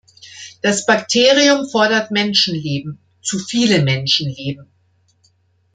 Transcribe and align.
Das 0.63 0.87
Bakterium 0.87 1.69
fordert 1.69 2.09
Menschenleben, 2.09 2.97
zu 3.21 3.37
viele 3.37 3.83
Menschenleben! 3.83 4.65